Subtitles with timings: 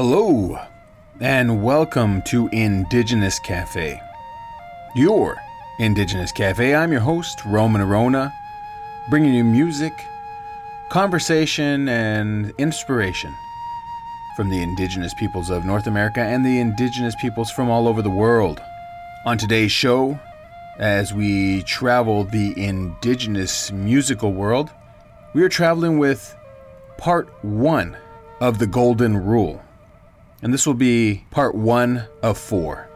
[0.00, 0.56] Hello,
[1.18, 4.00] and welcome to Indigenous Cafe,
[4.94, 5.36] your
[5.80, 6.72] Indigenous Cafe.
[6.72, 8.32] I'm your host, Roman Orona,
[9.10, 9.92] bringing you music,
[10.88, 13.34] conversation, and inspiration
[14.36, 18.08] from the indigenous peoples of North America and the indigenous peoples from all over the
[18.08, 18.62] world.
[19.26, 20.16] On today's show,
[20.78, 24.70] as we travel the indigenous musical world,
[25.34, 26.36] we are traveling with
[26.98, 27.96] part one
[28.40, 29.60] of the Golden Rule.
[30.42, 32.88] And this will be part one of four.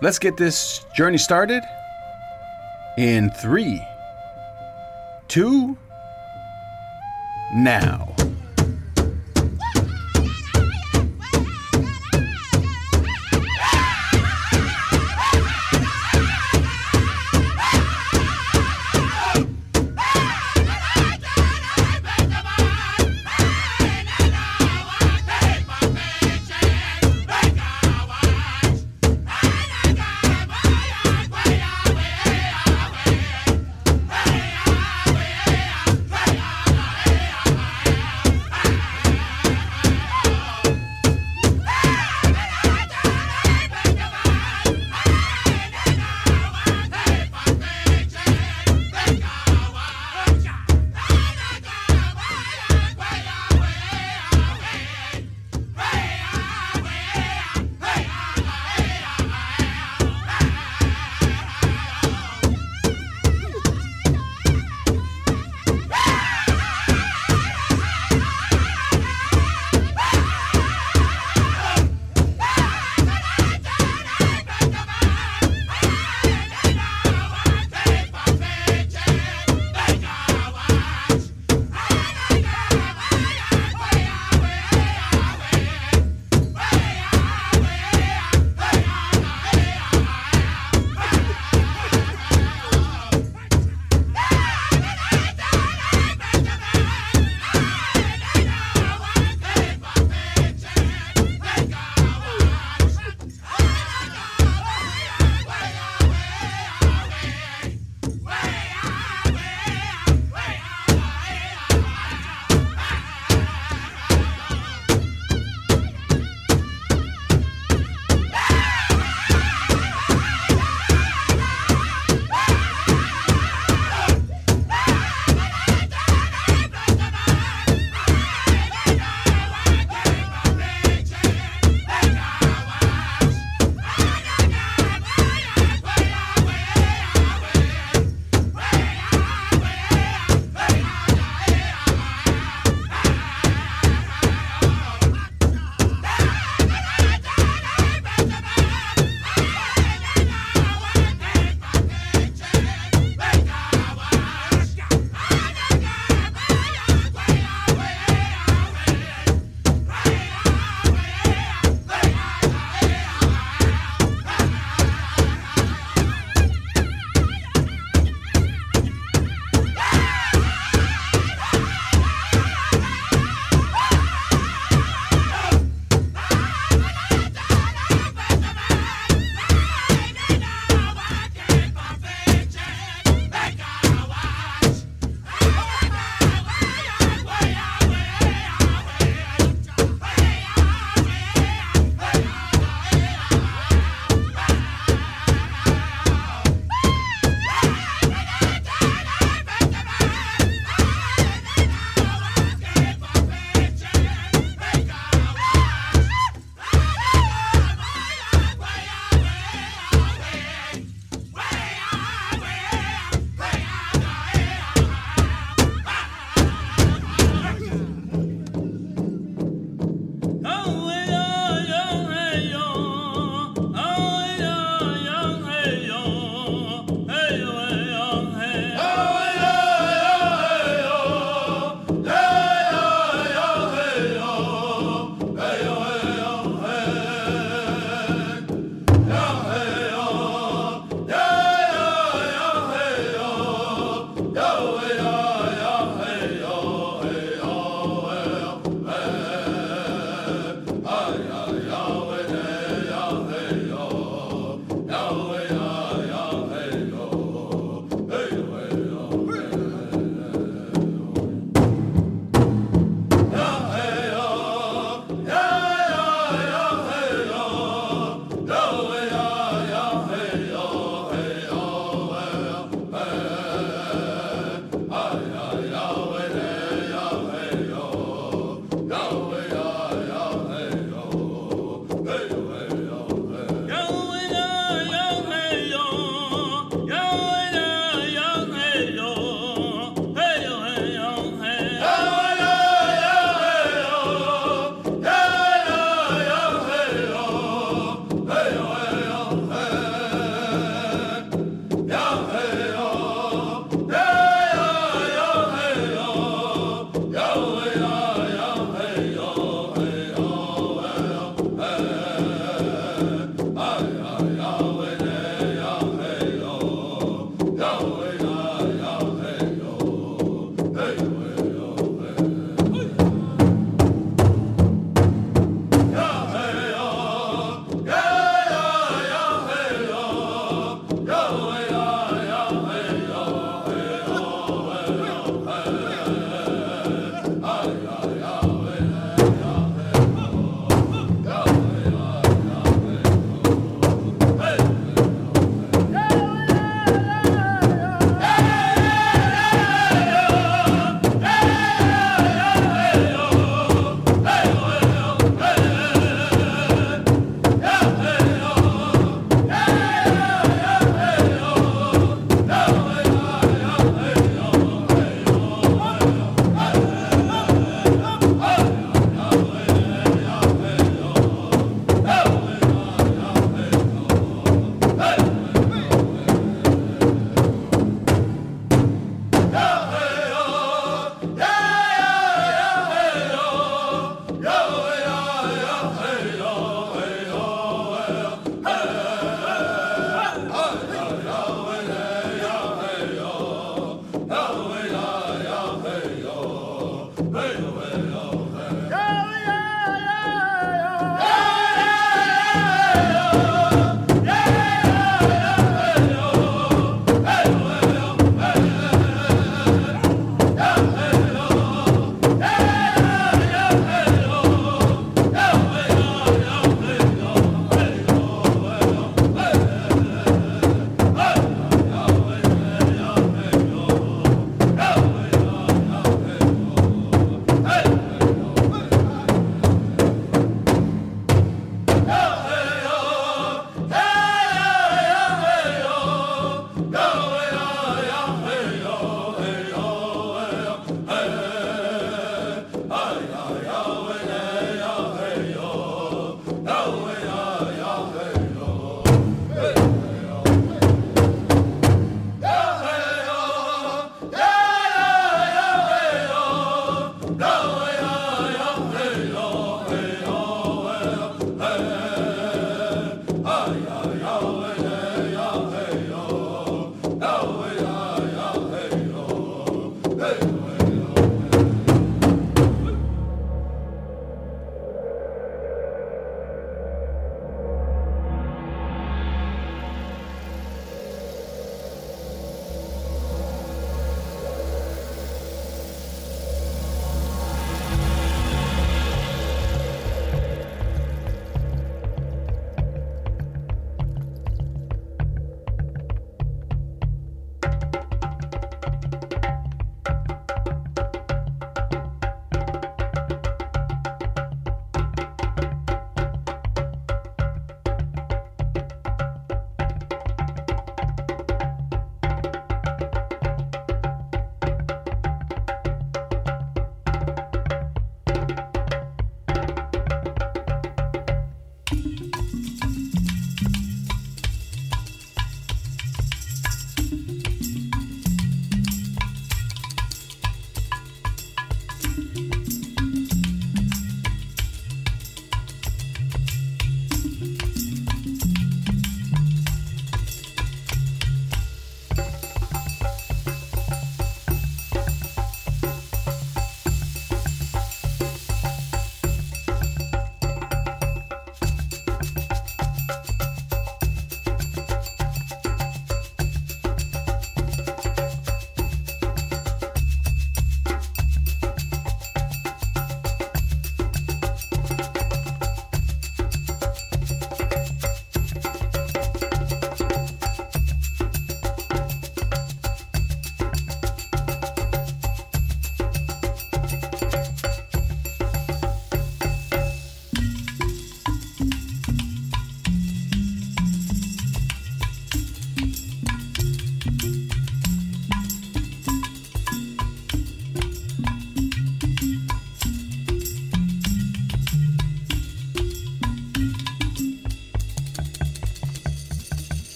[0.00, 1.62] Let's get this journey started
[2.96, 3.82] in three,
[5.28, 5.76] two,
[7.54, 8.13] now.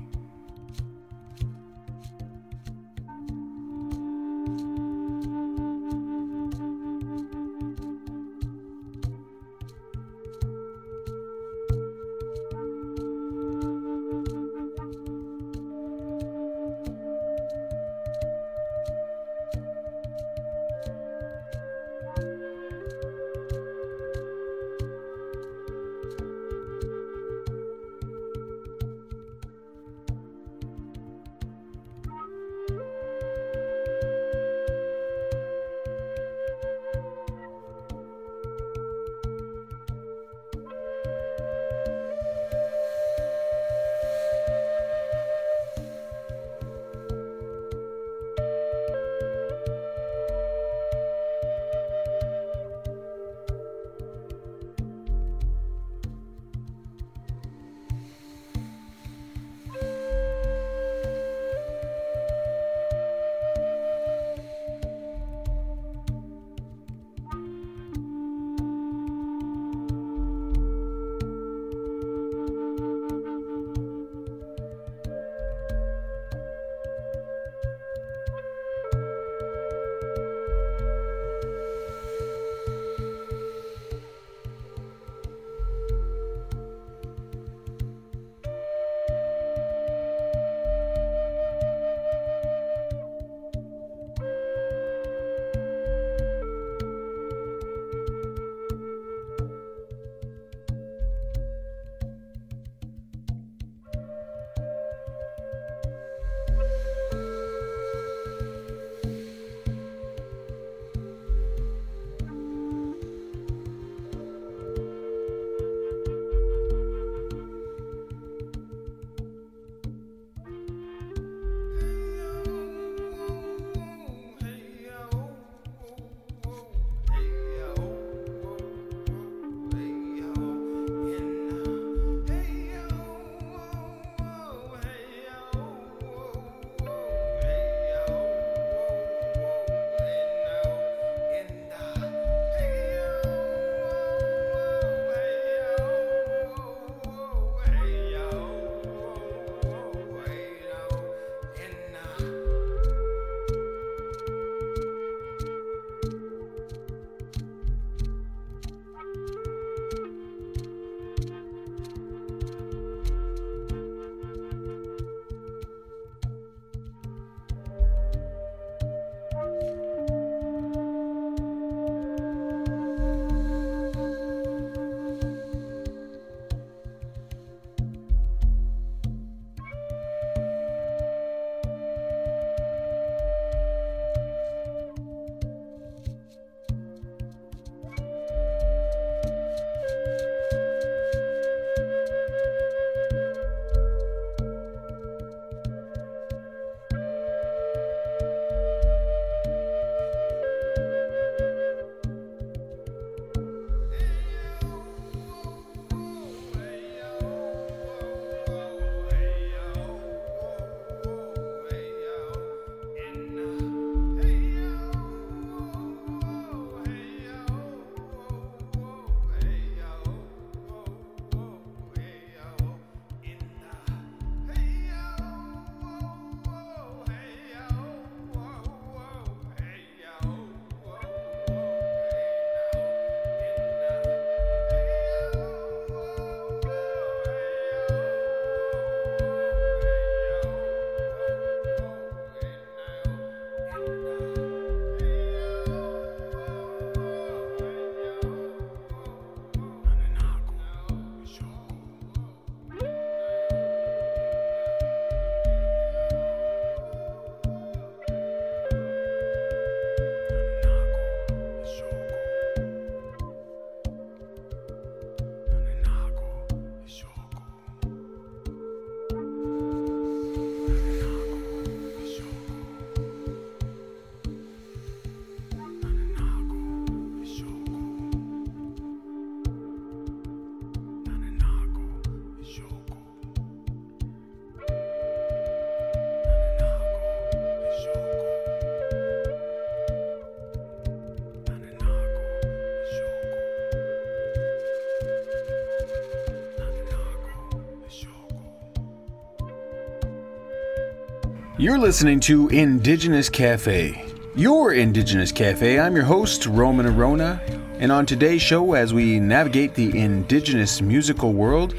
[301.64, 305.80] You're listening to Indigenous Cafe, your Indigenous Cafe.
[305.80, 307.40] I'm your host, Roman Orona,
[307.78, 311.74] and on today's show, as we navigate the Indigenous musical world,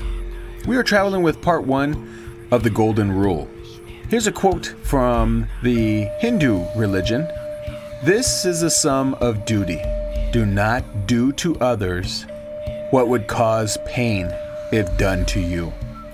[0.65, 3.47] we are traveling with part one of the Golden Rule.
[4.09, 7.27] Here's a quote from the Hindu religion
[8.03, 9.79] This is a sum of duty.
[10.31, 12.25] Do not do to others
[12.89, 14.33] what would cause pain
[14.71, 15.71] if done to you.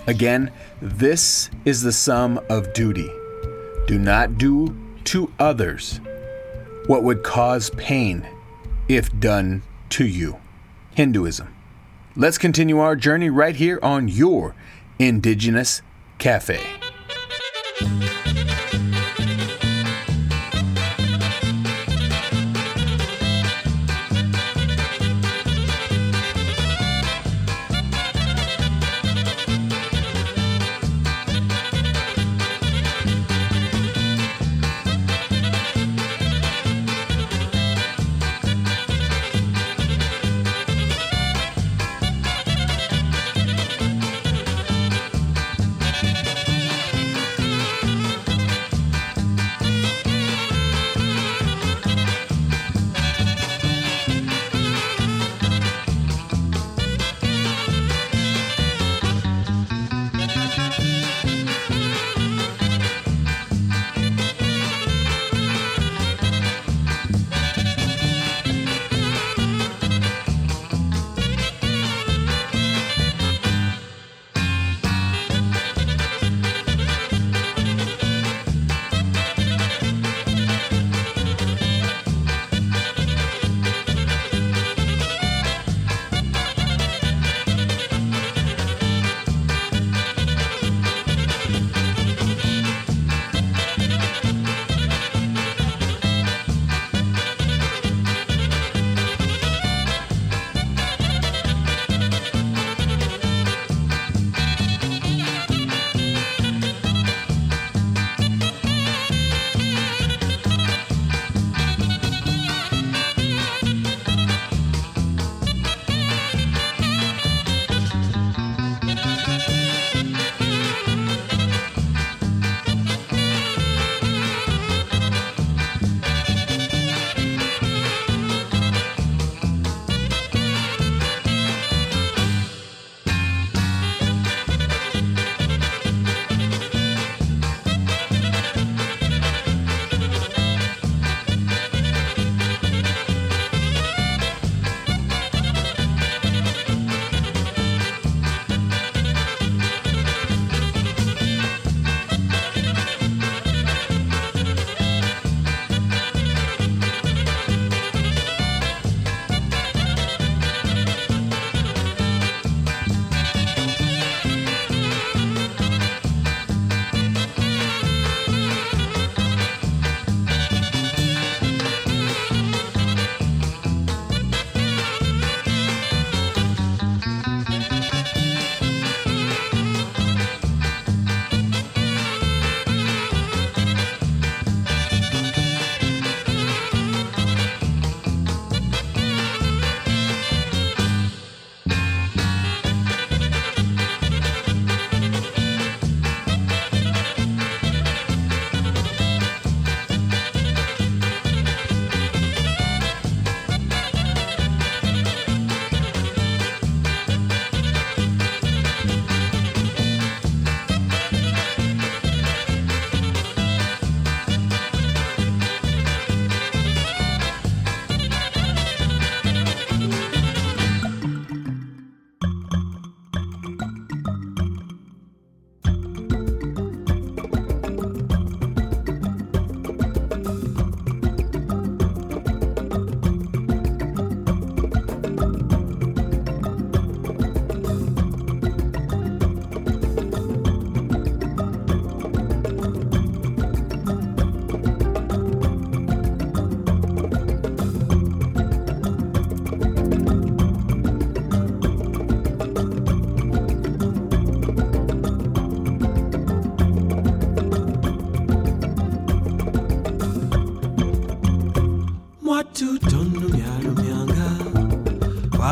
[0.07, 3.09] Again, this is the sum of duty.
[3.91, 4.73] Do not do
[5.03, 5.99] to others
[6.87, 8.25] what would cause pain
[8.87, 10.39] if done to you.
[10.95, 11.53] Hinduism.
[12.15, 14.55] Let's continue our journey right here on your
[14.97, 15.81] Indigenous
[16.19, 16.61] Cafe.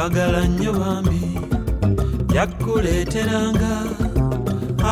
[0.09, 1.21] Kwagala nnyo bambi
[2.35, 3.73] yakuleeteranga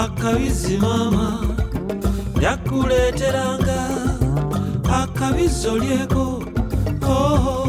[0.03, 1.27] akabizi maama
[2.41, 3.79] yakuleeteranga
[5.01, 6.43] akabizo lyeko
[7.09, 7.66] oh.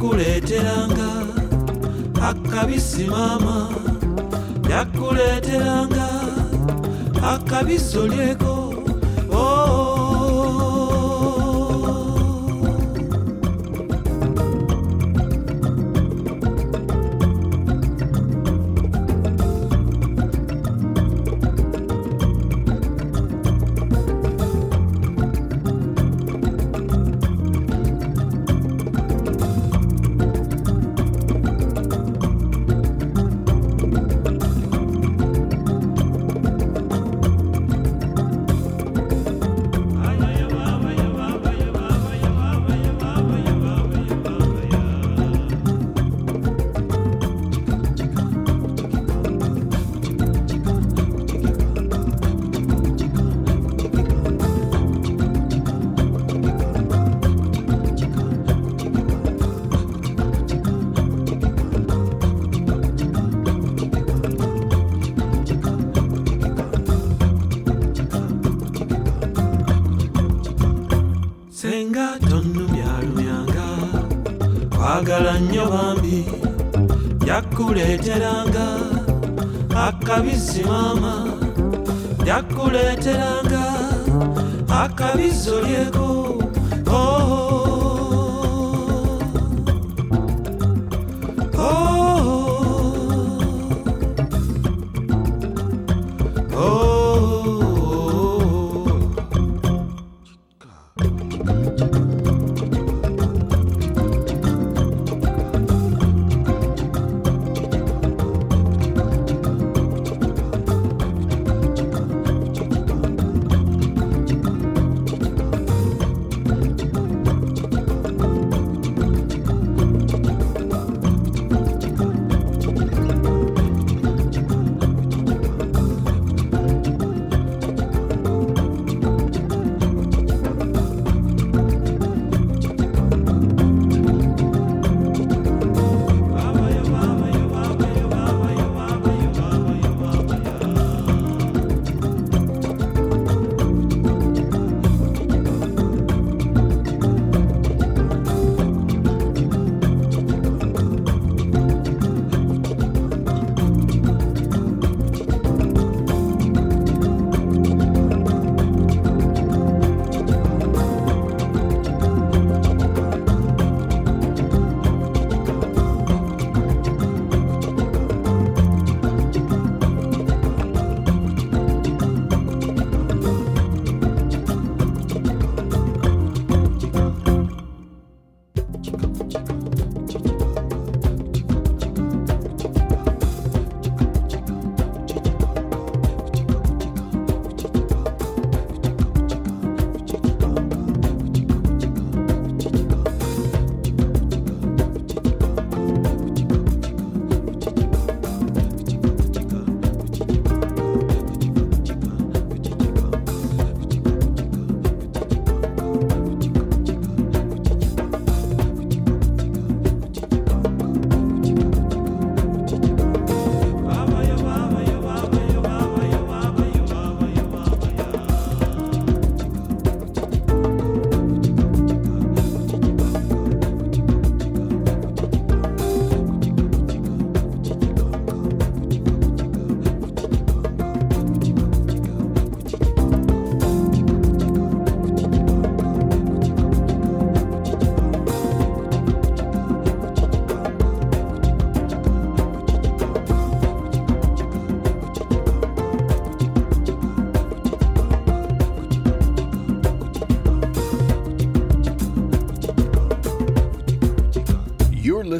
[0.00, 1.10] Yakuleeteranga
[2.28, 3.68] akabisi maama
[4.70, 6.08] yakuleeteranga
[7.32, 8.74] akabiso lyeko
[9.32, 9.89] oh.
[9.89, 9.89] senga
[77.70, 78.66] yakuleeteranga
[79.86, 81.26] akabizi maama
[82.26, 83.62] yakuleeteranga
[84.82, 86.09] akabizo lyeko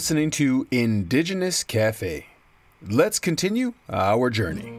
[0.01, 2.25] listening to Indigenous Cafe.
[2.81, 4.70] Let's continue our journey.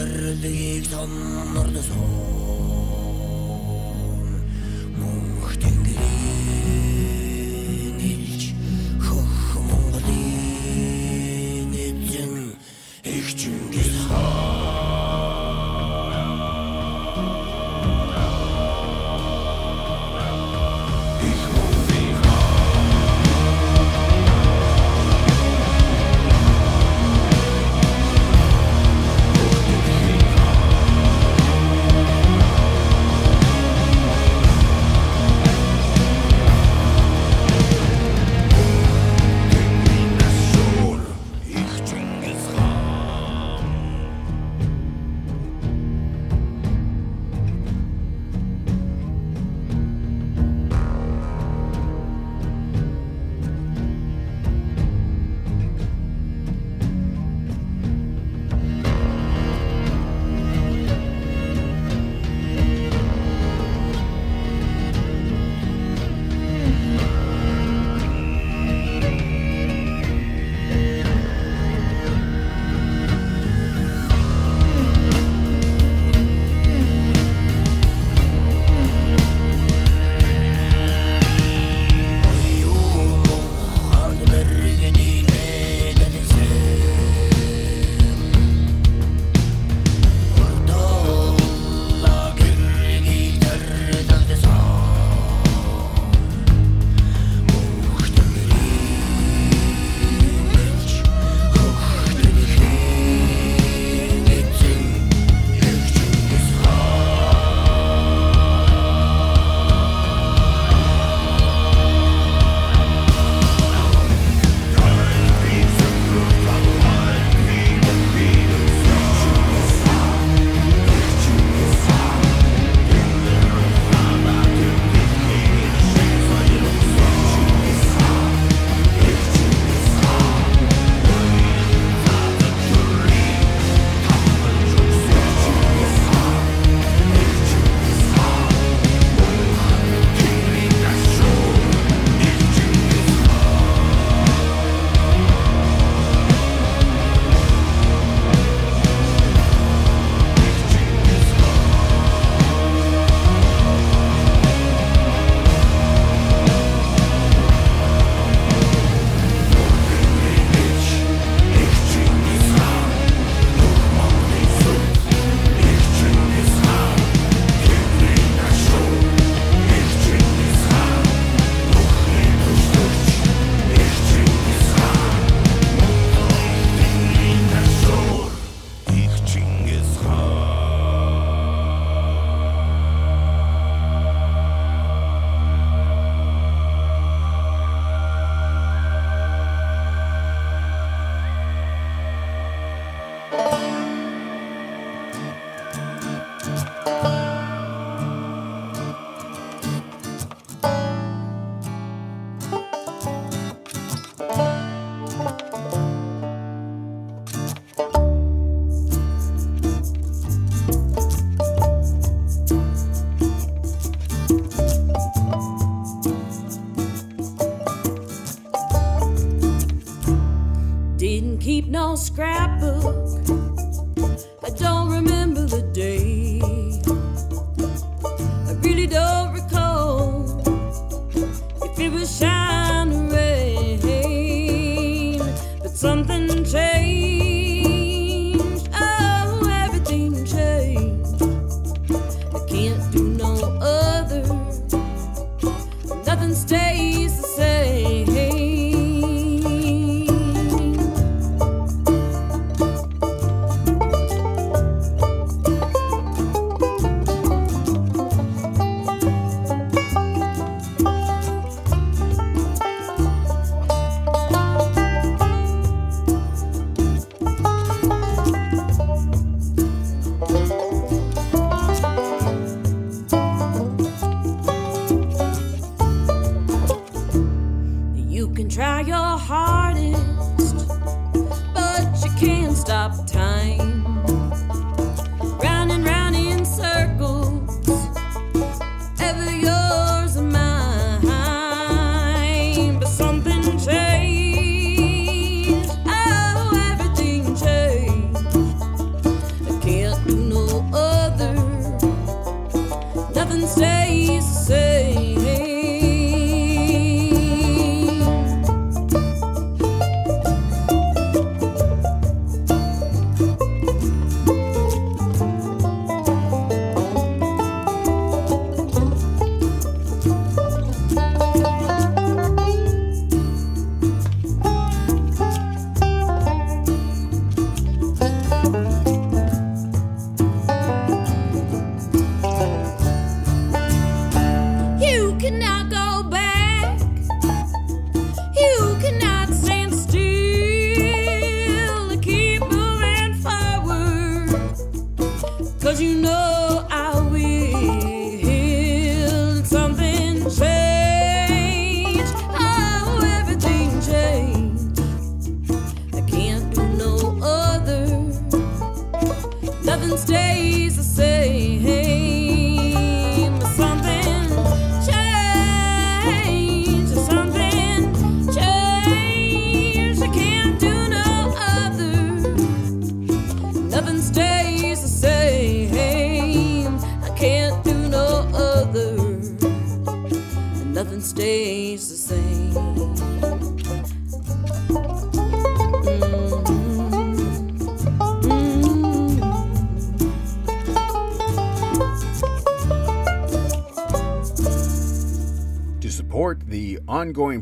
[0.00, 2.39] Gezerde geeft onder de.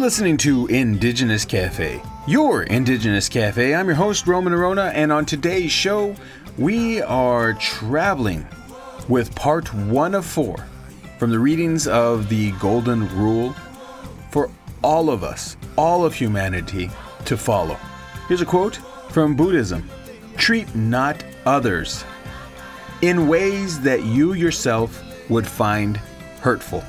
[0.00, 3.74] Listening to Indigenous Cafe, your Indigenous Cafe.
[3.74, 6.16] I'm your host, Roman Orona, and on today's show,
[6.56, 8.46] we are traveling
[9.10, 10.56] with part one of four
[11.18, 13.52] from the readings of the Golden Rule
[14.30, 14.50] for
[14.82, 16.90] all of us, all of humanity,
[17.26, 17.76] to follow.
[18.26, 18.76] Here's a quote
[19.10, 19.86] from Buddhism
[20.38, 22.06] Treat not others
[23.02, 25.98] in ways that you yourself would find
[26.40, 26.82] hurtful.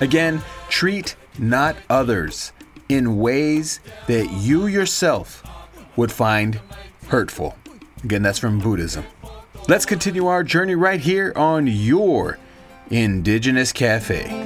[0.00, 2.52] Again, treat not others,
[2.88, 5.42] in ways that you yourself
[5.96, 6.60] would find
[7.08, 7.56] hurtful.
[8.02, 9.04] Again, that's from Buddhism.
[9.68, 12.38] Let's continue our journey right here on your
[12.90, 14.43] Indigenous Cafe.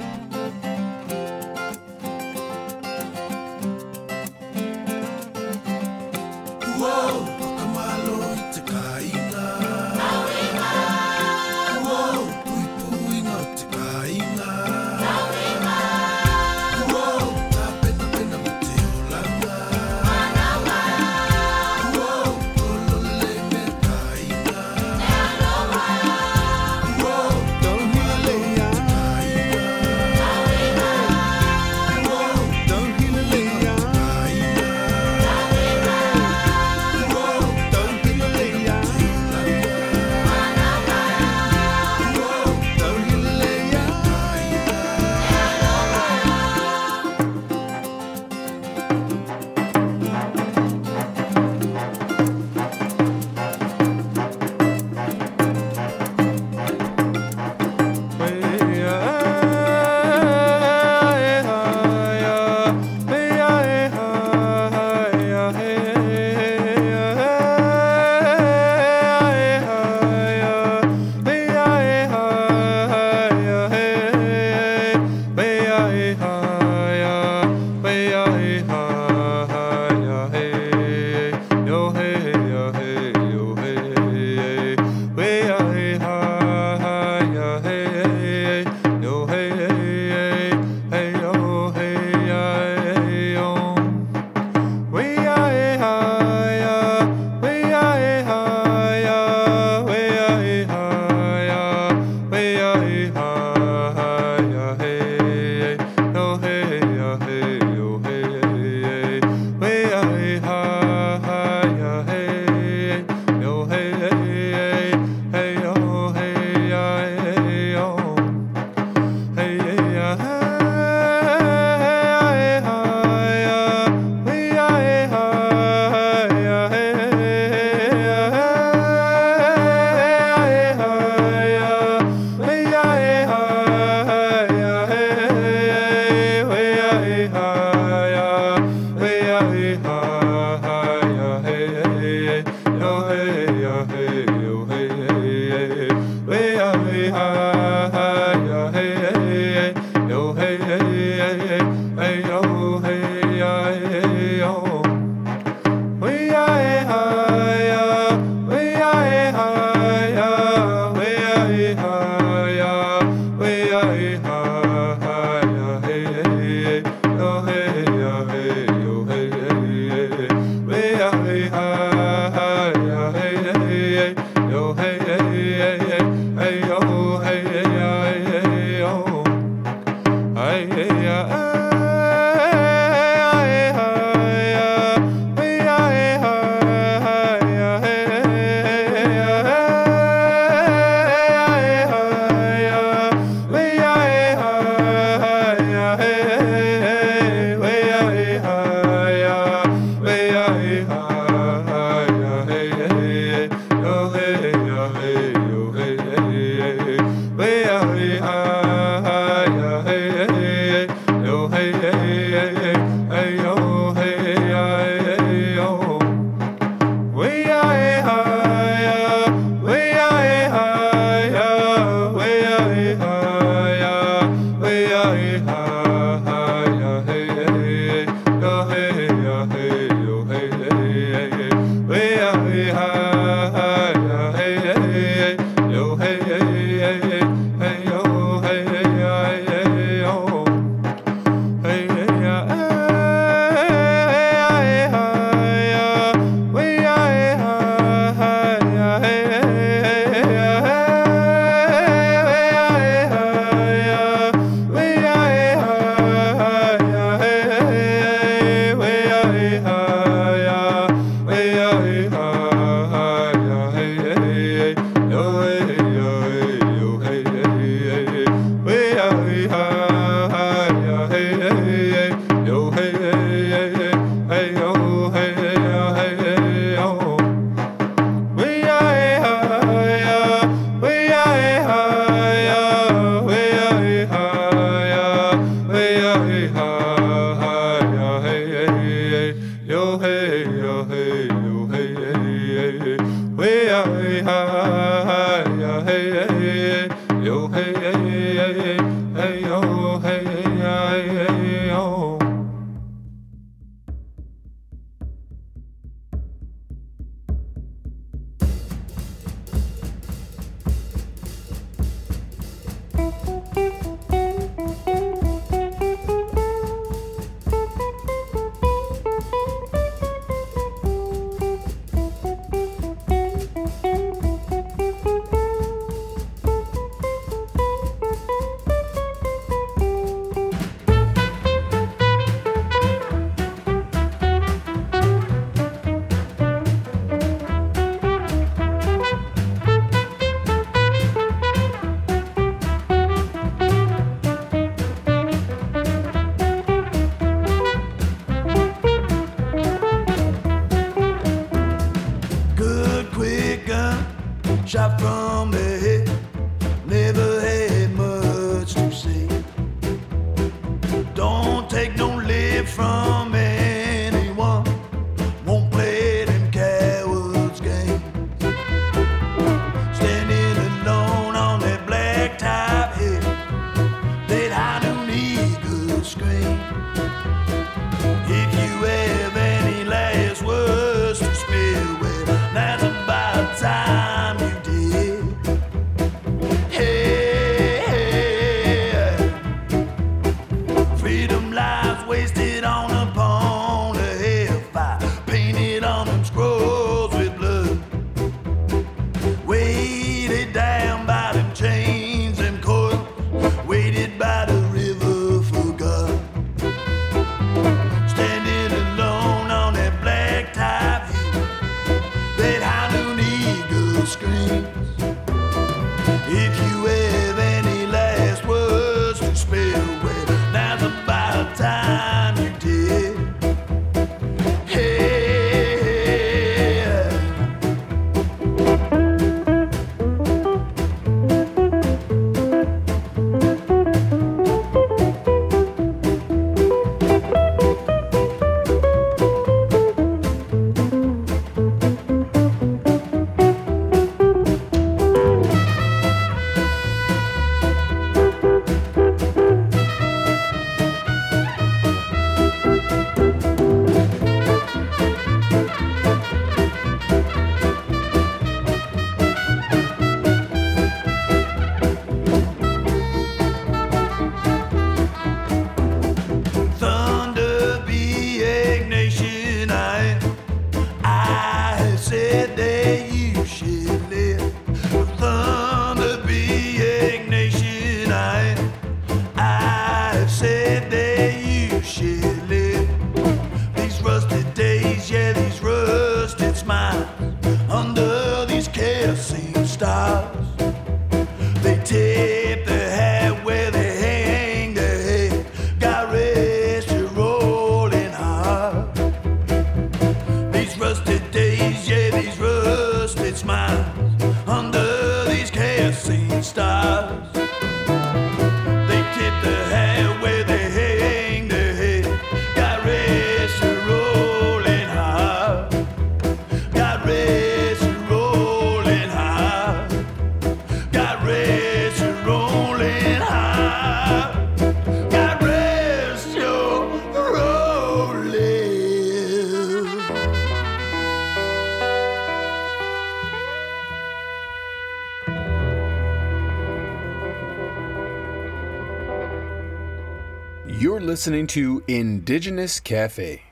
[541.28, 543.42] Listening to Indigenous Cafe.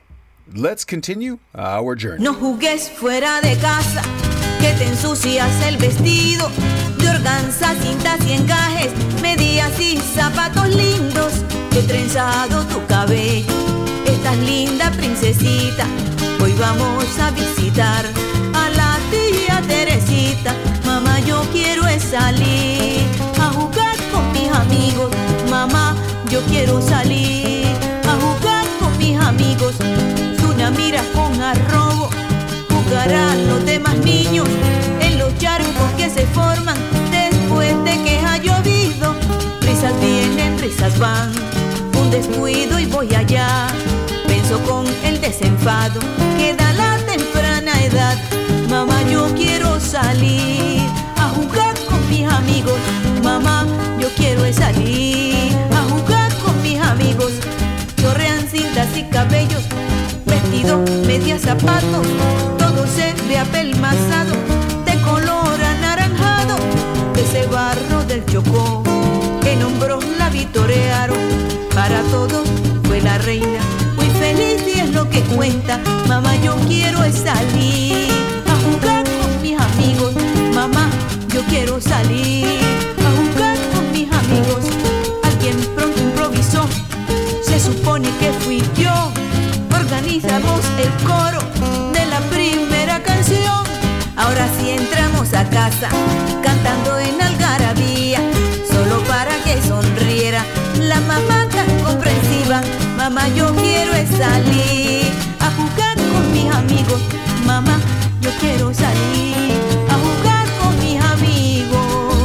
[0.51, 2.23] Let's continue our journey.
[2.23, 4.01] No jugues fuera de casa,
[4.59, 6.49] que te ensucias el vestido.
[6.97, 11.43] De organza, cintas y encajes, medias y zapatos lindos.
[11.69, 13.53] Que trenzado tu cabello,
[14.07, 15.85] estás linda princesita.
[16.41, 18.05] Hoy vamos a visitar
[18.55, 20.55] a la tía Teresita.
[20.83, 23.01] Mamá, yo quiero salir
[23.39, 25.11] a jugar con mis amigos.
[25.51, 25.95] Mamá,
[26.31, 27.56] yo quiero salir
[31.13, 32.09] Con arrobo,
[32.69, 34.47] jugarán los demás niños
[35.01, 36.77] en los charcos que se forman
[37.11, 39.15] después de que ha llovido.
[39.61, 41.31] Risas vienen, risas van,
[41.99, 43.67] un descuido y voy allá.
[44.27, 45.99] Pienso con el desenfado
[46.37, 48.17] que da la temprana edad.
[48.69, 50.81] Mamá, yo quiero salir
[51.17, 52.79] a jugar con mis amigos.
[53.23, 53.65] Mamá,
[53.99, 57.33] yo quiero salir a jugar con mis amigos.
[58.01, 59.63] Chorrean cintas y cabellos,
[60.57, 62.07] vestido, medias, zapatos,
[62.57, 64.33] todo se ve apelmazado,
[64.85, 66.55] de color anaranjado,
[67.13, 68.83] de ese barro del Chocó,
[69.41, 71.17] que nombró la vitorearon,
[71.73, 72.47] para todos
[72.83, 73.59] fue la reina,
[73.95, 78.09] muy feliz y es lo que cuenta, mamá yo quiero salir
[78.47, 80.13] a jugar con mis amigos,
[80.53, 80.89] mamá
[81.33, 82.96] yo quiero salir
[90.27, 91.39] El coro
[91.93, 93.63] de la primera canción.
[94.17, 95.87] Ahora sí entramos a casa
[96.43, 98.19] cantando en algarabía,
[98.69, 100.43] solo para que sonriera
[100.81, 102.61] la mamá tan comprensiva.
[102.97, 105.05] Mamá, yo quiero salir
[105.39, 107.01] a jugar con mis amigos.
[107.45, 107.79] Mamá,
[108.21, 109.53] yo quiero salir
[109.89, 112.17] a jugar con mis amigos.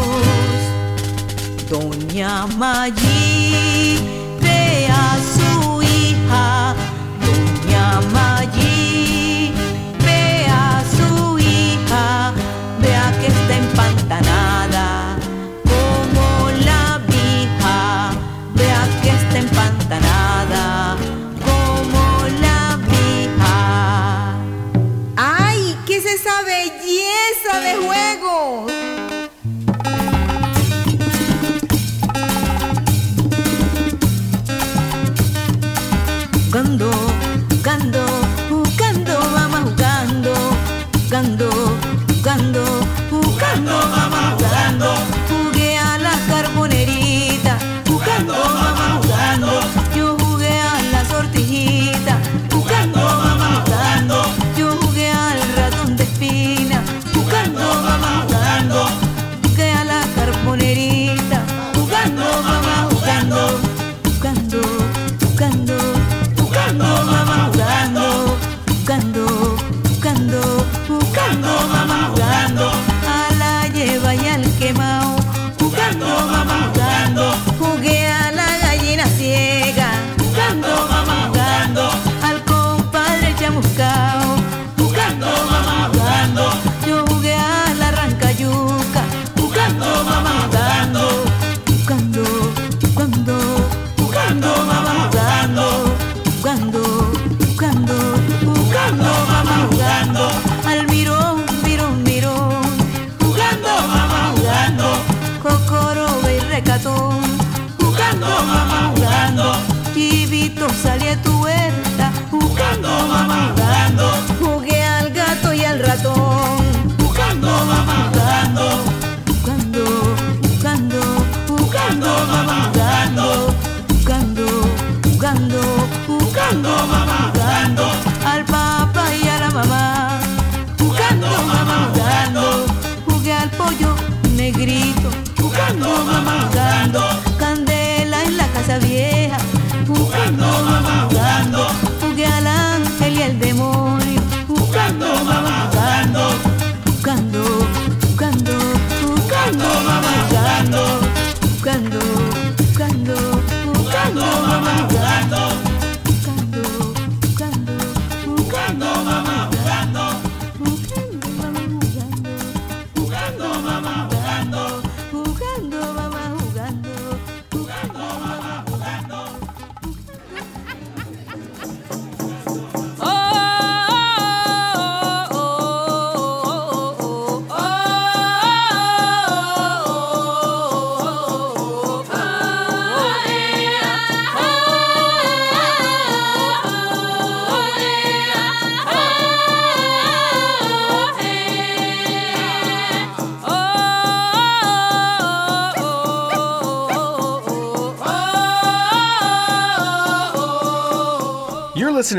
[1.70, 4.21] Doña Maggi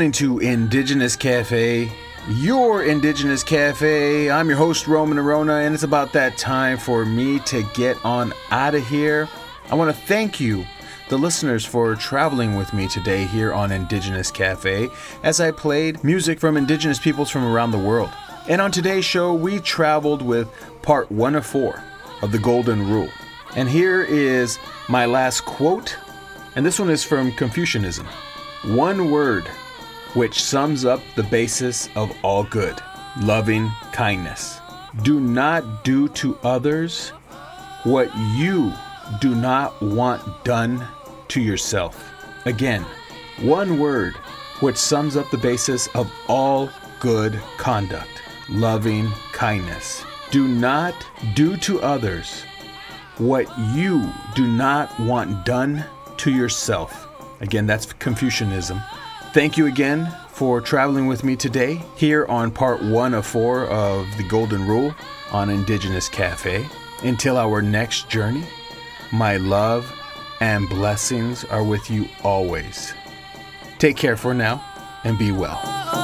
[0.04, 1.90] listening to Indigenous Cafe,
[2.28, 4.30] your Indigenous Cafe.
[4.30, 8.34] I'm your host, Roman Orona, and it's about that time for me to get on
[8.50, 9.30] out of here.
[9.70, 10.66] I want to thank you,
[11.08, 14.90] the listeners, for traveling with me today here on Indigenous Cafe
[15.22, 18.10] as I played music from Indigenous peoples from around the world.
[18.46, 20.50] And on today's show, we traveled with
[20.82, 21.82] part one of four
[22.20, 23.08] of the Golden Rule.
[23.56, 25.96] And here is my last quote,
[26.56, 28.06] and this one is from Confucianism.
[28.64, 29.48] One word
[30.14, 32.80] which sums up the basis of all good
[33.20, 34.60] loving kindness.
[35.02, 37.10] Do not do to others
[37.84, 38.72] what you
[39.20, 40.86] do not want done
[41.28, 42.12] to yourself.
[42.46, 42.84] Again,
[43.42, 44.14] one word
[44.60, 48.08] which sums up the basis of all good conduct
[48.48, 50.04] loving kindness.
[50.30, 50.94] Do not
[51.34, 52.42] do to others
[53.18, 55.84] what you do not want done
[56.18, 57.08] to yourself.
[57.40, 58.80] Again, that's Confucianism.
[59.34, 64.06] Thank you again for traveling with me today here on part one of four of
[64.16, 64.94] the Golden Rule
[65.32, 66.64] on Indigenous Cafe.
[67.02, 68.44] Until our next journey,
[69.10, 69.92] my love
[70.38, 72.94] and blessings are with you always.
[73.80, 74.64] Take care for now
[75.02, 76.03] and be well.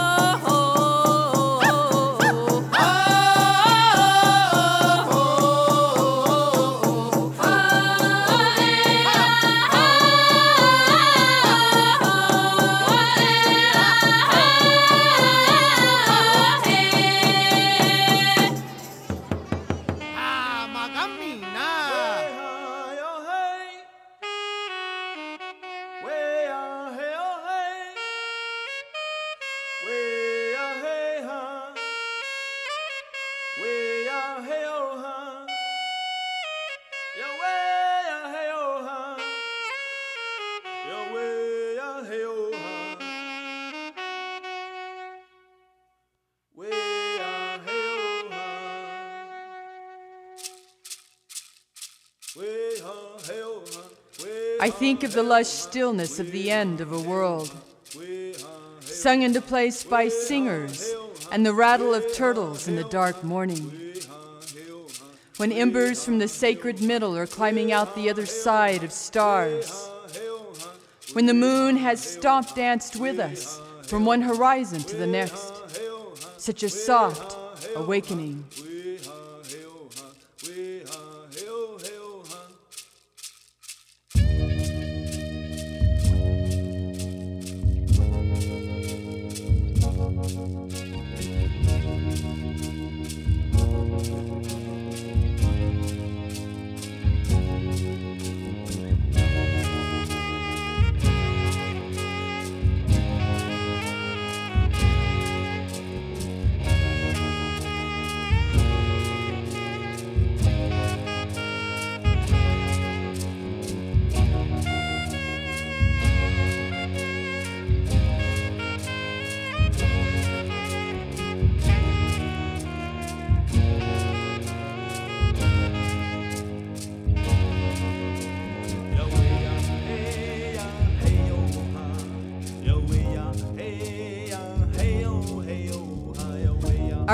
[55.01, 57.51] Think of the lush stillness of the end of a world,
[58.81, 60.93] sung into place by singers
[61.33, 63.95] and the rattle of turtles in the dark morning.
[65.39, 69.89] When embers from the sacred middle are climbing out the other side of stars.
[71.15, 75.55] When the moon has stomp danced with us from one horizon to the next.
[76.37, 77.39] Such a soft
[77.75, 78.45] awakening.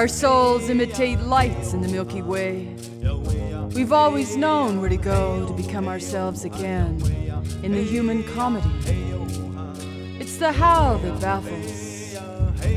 [0.06, 2.76] Our souls imitate lights in the Milky Way.
[3.74, 7.02] We've always known where to go to become ourselves again
[7.64, 8.70] in the human comedy.
[10.20, 12.12] It's the how that baffles.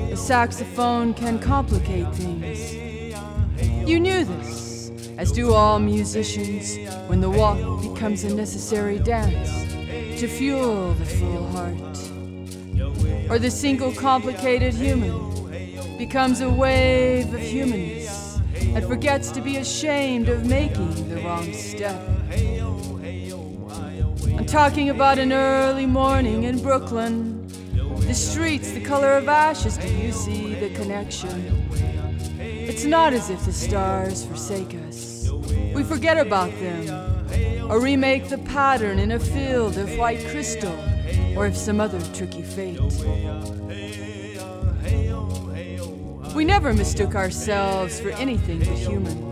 [0.09, 2.73] The saxophone can complicate things.
[3.87, 9.51] You knew this, as do all musicians, when the walk becomes a necessary dance
[10.19, 13.29] to fuel the full heart.
[13.29, 15.28] Or the single complicated human
[15.99, 22.01] becomes a wave of humanness and forgets to be ashamed of making the wrong step.
[24.37, 27.45] I'm talking about an early morning in Brooklyn.
[28.07, 29.77] The streets the color of ashes.
[29.77, 31.67] Do you see the connection?
[32.39, 35.29] It's not as if the stars forsake us.
[35.75, 40.79] We forget about them or remake the pattern in a field of white crystal
[41.35, 42.79] or of some other tricky fate.
[46.39, 49.29] We never mistook ourselves for anything but human.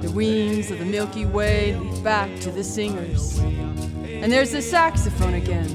[0.00, 3.36] The wings of the Milky Way lead back to the singers.
[3.40, 5.66] And there's the saxophone again.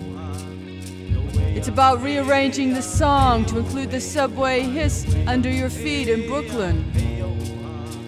[1.57, 6.89] It's about rearranging the song to include the subway hiss under your feet in Brooklyn.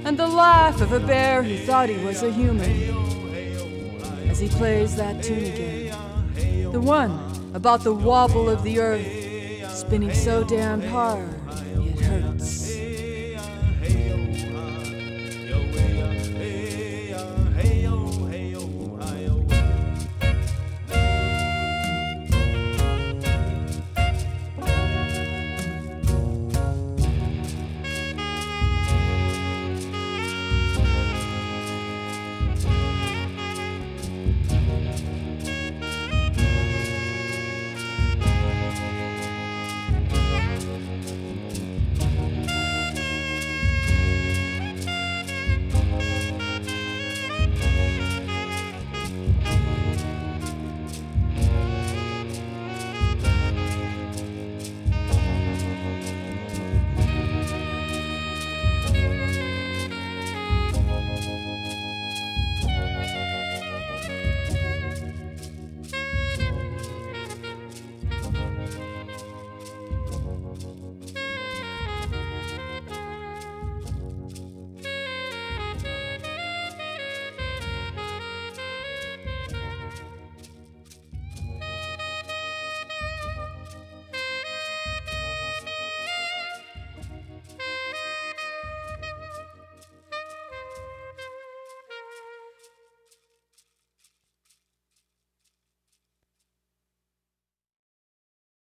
[0.06, 2.96] And the laugh of a bear who thought he was a human.
[4.30, 6.72] As he plays that tune again.
[6.72, 7.12] The one
[7.54, 11.37] about the wobble of the earth spinning so damned hard